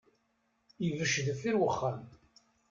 [0.85, 1.99] Ibec deffir uxxam.